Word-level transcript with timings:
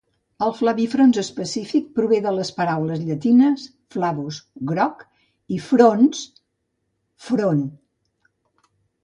El 0.43 0.51
"flavifrons" 0.59 1.17
específic 1.23 1.91
prové 1.99 2.21
de 2.23 2.33
les 2.37 2.51
paraules 2.61 3.03
llatines 3.09 3.67
"flavus", 3.97 4.41
"groc" 4.73 5.05
i 5.57 5.61
"frons", 5.69 6.25
"front". 7.29 7.63